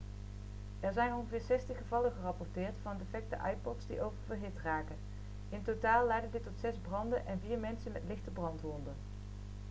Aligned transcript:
er 0.79 0.93
zijn 0.93 1.13
ongeveer 1.13 1.41
60 1.41 1.77
gevallen 1.77 2.11
gerapporteerd 2.11 2.73
van 2.81 2.97
defecte 2.97 3.37
ipods 3.51 3.87
die 3.87 4.01
oververhit 4.01 4.59
raken 4.63 4.95
in 5.49 5.61
totaal 5.63 6.07
leidde 6.07 6.29
dit 6.31 6.43
tot 6.43 6.59
zes 6.59 6.75
branden 6.81 7.25
en 7.27 7.39
vier 7.47 7.57
mensen 7.59 7.91
met 7.91 8.01
lichte 8.07 8.29
brandwonden 8.29 8.93